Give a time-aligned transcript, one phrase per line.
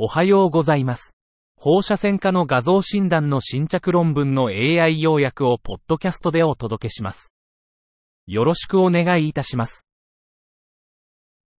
[0.00, 1.16] おはようございます。
[1.56, 7.32] 放射線科の画像診断の新着論文の AI 要約をポッドキャストでお届けします。
[8.28, 9.88] よろしくお願いいたします。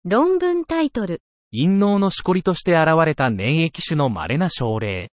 [0.04, 1.20] 論文タイトル。
[1.50, 5.10] 陰嚢のしこりとして現れた粘液種の稀な症例。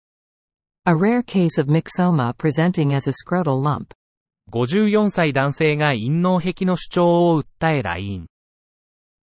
[0.84, 3.86] A rare case of myxoma presenting as a scrotal lump.
[4.52, 8.26] 54歳男性が陰嚢壁の主張を訴え来院。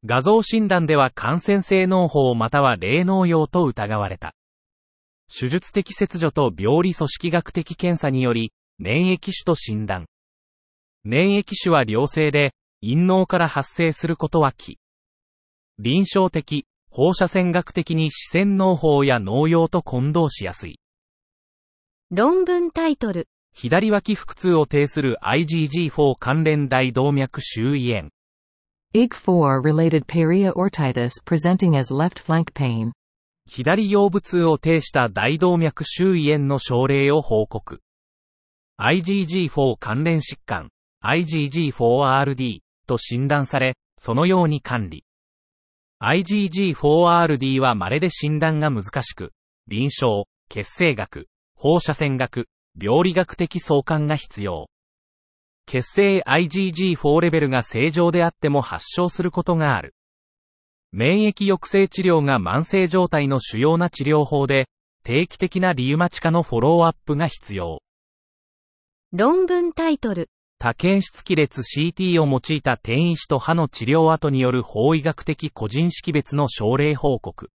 [0.04, 4.33] 画像診断では感染性脳胞または霊脳用と疑われた。
[5.27, 10.07] 手術的切除と病理組織学的検査により、粘液種と診断。
[11.05, 14.79] 粘液種は良性で、陰嚢から発生することは奇。
[15.77, 20.79] 臨床的、放射線学的に視線脳胞や脳用と混同しやすい。
[22.10, 23.29] 論文タイトル。
[23.54, 28.10] 左脇腹痛を呈する IgG4 関連大動脈周囲炎。
[28.93, 32.91] IG4 related periaortitis presenting as left flank pain.
[33.47, 37.79] 左腰部痛を呈した大動脈周囲炎の症例を報告。
[38.81, 40.69] IgG4 関連疾患、
[41.05, 45.05] IgG4RD と診断され、そのように管理。
[46.03, 49.31] IgG4RD は稀で診断が難しく、
[49.67, 54.70] 臨床、血清学、放射線学、病理学的相関が必要。
[55.65, 59.95] 血清 IgG4 レベルが正常であっても発症することがある。
[60.91, 64.67] 免疫抑制治療が慢性状態の主要な治療法で、
[65.03, 67.81] 定期的なリウマチ化のフォローアップが必要。
[69.13, 70.29] 論文タイトル。
[70.59, 77.49] 多検出亀裂 CT を用いた転移死と歯の治療後による法医学的個人識別の症例報告。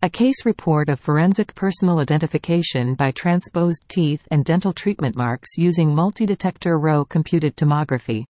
[0.00, 5.92] A case report of forensic personal identification by transposed teeth and dental treatment marks using
[5.92, 8.24] multi-detector row computed tomography.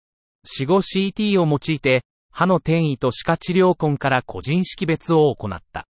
[0.44, 5.86] 死後 CT を用いて、歯の転移と歯科治療痕から個人識別を行った。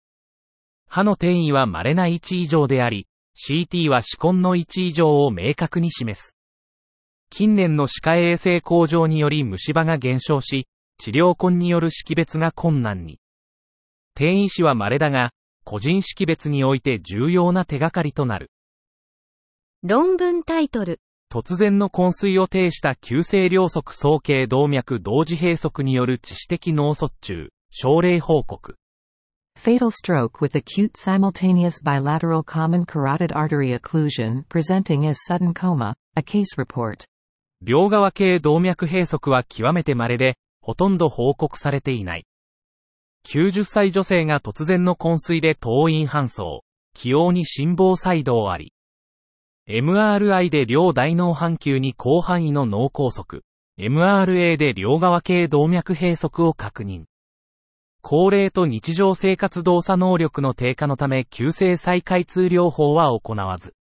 [0.91, 6.36] 歯の転移は稀な位置異常であり、CT は歯根の位置異常を明確に示す。
[7.31, 10.67] 近年の歯科衛生向上により虫歯が減少し、
[10.98, 13.20] 治療痕による識別が困難に。
[14.14, 15.30] 転移死は稀だが、
[15.64, 18.50] 個人識別において重要な手がかりとなる。
[19.83, 21.00] 論文タイトル。
[21.33, 28.77] 突然の昏睡を呈した急性両側総形動脈同時閉塞による致死的脳卒中、症例報告。
[29.58, 36.56] Fatal stroke with acute simultaneous bilateral common carotid artery occlusion presenting as sudden coma, a case
[36.58, 37.06] report.
[37.62, 42.24] 両側系動脈閉塞は極めて稀で、ほとんど報告されていない。
[43.33, 48.75] 90歳女性が突然の昏睡で当院搬送、起用に心房細動あり。
[49.67, 53.41] MRI で両大脳半球に広範囲の脳梗塞、
[53.79, 57.05] MRA で両側系動脈閉塞を確認。
[58.03, 63.75] 高齢と日常生活動作能力の低下のため急性再開通療法は行わず。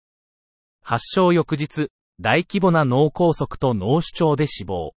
[0.84, 1.90] 発症翌日、
[2.20, 4.94] 大規模な脳梗塞と脳主張で死亡。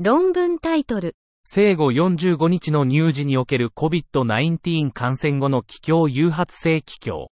[0.00, 1.14] 論文タイトル。
[1.44, 7.30] 生後45日の乳児における COVID-19 感染後の気境誘発性気境。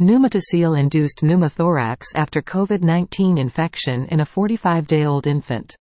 [0.00, 5.74] Pneumococele-induced pneumothorax after COVID-19 infection in a 45-day-old infant.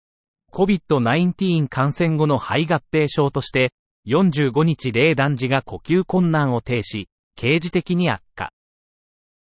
[0.53, 3.71] COVID-19 感染後の肺合併症として、
[4.07, 8.49] 45日0男児が呼吸困難を呈し、刑事的に悪化。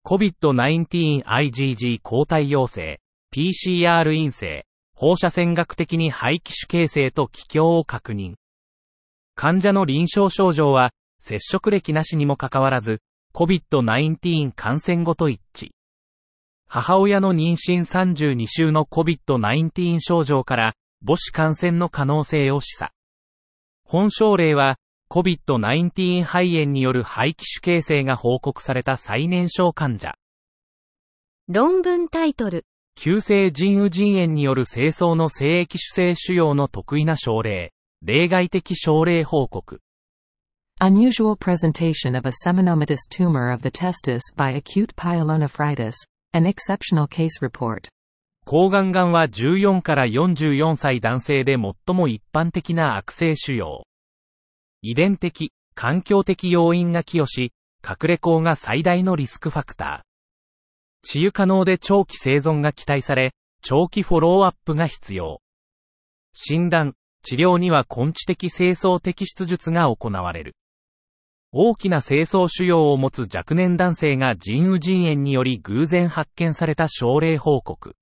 [0.07, 3.01] COVID-19 IgG 抗体陽性、
[3.35, 4.68] PCR 陰性、
[5.01, 8.35] 放射線学的に肺気種形成と気境を確認。
[9.37, 13.01] 患者の臨床症状は、接触歴なしにもかかわらず、
[13.33, 15.71] COVID-19 感染後と一致。
[16.67, 20.75] 母親の妊娠32週の COVID-19 症状から
[21.07, 22.89] 母子感染の可能性を示唆。
[23.85, 24.79] 本症例は
[25.11, 30.17] COVID-19 肺炎による肺気種形成が報告された最年少患者。
[31.47, 32.67] 論文タイトル。
[33.01, 37.73] 急性腎盂腎炎による清掃の精液主性腫瘍の得意な症例。
[38.03, 39.81] 例外的症例報告。
[40.81, 45.95] Unusual presentation of a seminomatous tumor of the testis by acute pyelonephritis,
[46.33, 47.89] an exceptional case report.
[48.45, 53.83] 抗がんがんは14から44歳男性で最も一般的な悪性腫瘍。
[54.83, 57.53] 遺伝的、環境的要因が寄与し、
[57.89, 60.08] 隠れ孔が最大のリスクファクター。
[61.03, 65.41] 治癒可能で長期生存が期待され、長期フォローアップが必要。
[66.33, 70.55] 診断、治療には根治的清掃摘出術が行われる。
[71.51, 77.97] 大きな清掃腫瘍を持つ若年男性が腎盂腎炎により偶然発見された症例報告。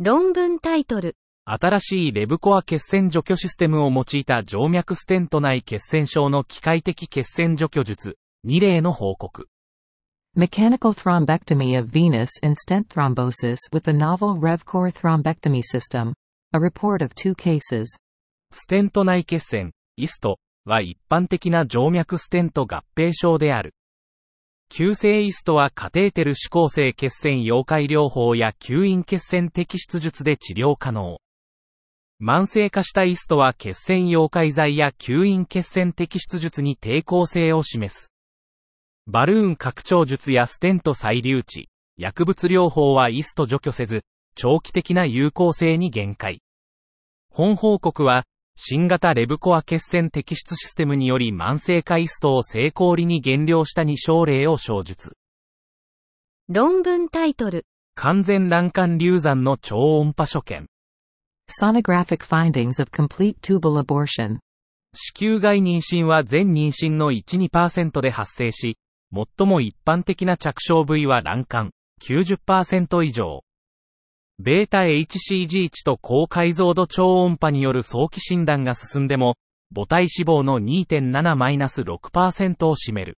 [0.00, 1.16] 論文タイトル。
[1.44, 9.48] 新しいレブコア血栓除去システムを用いた静脈ステント内血栓症の機械的血栓除去術2例の報告。
[10.38, 16.14] Mechanical thrombectomy of venous in stent thrombosis with the novel RevCore thrombectomy system.
[16.52, 17.98] A report of two cases.
[18.52, 23.74] ステント内血栓、イストは一般的な静脈ステント合併症である。
[24.68, 31.18] 急性イストはカテーテル指向性血栓溶解療法や吸引血栓摘出術で治療可能。
[32.22, 38.12] 慢性化したイストは血栓溶解剤や吸引血栓摘出術に抵抗性を示す。
[39.10, 44.02] バルーン拡張術やステント再留置、薬物療法はイスト除去せず、
[44.34, 46.42] 長期的な有効性に限界。
[47.30, 55.16] 本報告は、新型レブコア血栓摘出システムにより慢性化イストを成功裏に減量した2症例を小述。
[56.50, 57.64] 論文タイトル。
[57.94, 60.66] 完全卵管流産の超音波所見。
[61.50, 64.40] Sonographic findings of complete tubal abortion.
[64.92, 68.76] 子宮外妊娠は全妊娠の1-2%で発生し、
[69.12, 71.70] 最も一般的な着床部位は卵管、
[72.02, 73.42] 90%以上。
[74.38, 79.36] ベータ HCG 値と高解像度超音波による早期診断が進んでも、
[79.74, 83.18] 母体脂肪の2.7-6%を占める。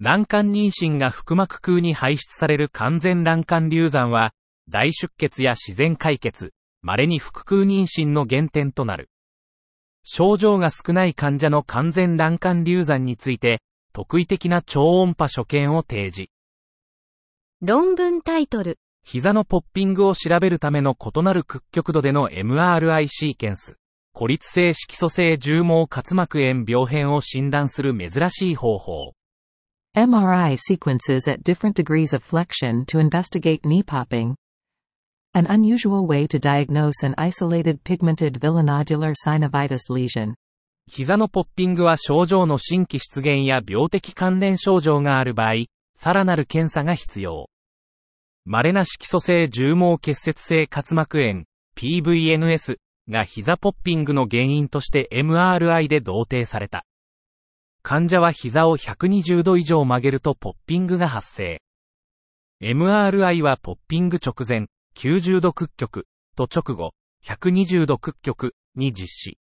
[0.00, 4.32] 卵管妊娠が腹膜空に排出される完全卵管流産は、
[4.68, 6.52] 大出血や自然解決、
[6.82, 9.08] 稀に腹空妊娠の原点となる。
[10.04, 13.60] 症状が少ない患者の完全卵管流産について、
[13.92, 16.30] 特異的な超音波所見を提示。
[17.60, 18.78] 論文タイトル。
[19.04, 23.76] 膝のポッピングを調べるための異なる屈曲度での MRI シーケンス。
[24.14, 29.14] 孤立性色素性重毛滑膜炎病変を診断する珍しい方法。
[29.96, 34.34] MRI sequences at different degrees of flexion to investigate knee popping.
[35.34, 40.34] An unusual way to diagnose an isolated pigmented villonodular synovitis lesion.
[40.88, 47.48] 膝のポッピングは症状の新規出現や病的関連症状がある場合、さらなる検査が必要。
[48.44, 51.44] 稀な色素性重毛結節性滑膜炎、
[51.76, 52.76] PVNS
[53.08, 56.84] が膝ポッピングの原因として MRI で同定された。
[57.82, 61.60] 患者は膝を120度以上曲げるとポッピングが発生。
[62.62, 66.06] MRI はポッピング直前、90度屈曲
[66.36, 66.92] と直後、
[67.24, 69.41] 120度屈曲に実施。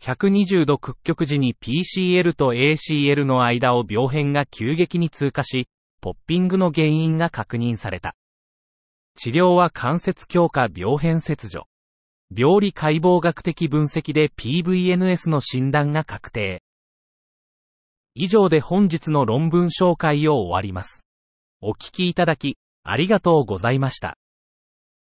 [0.00, 5.68] 120度屈曲時に PCL と ACL の間を病変が急激に通過し、
[6.00, 8.14] ポッピングの原因が確認された。
[9.16, 11.66] 治療は関節強化病変切除。
[12.34, 16.62] 病理解剖学的分析で PVNS の診断が確定。
[18.14, 21.04] 以上で本日の論文紹介を終わります。
[21.60, 24.16] お聞きいただき、ありがとうございました。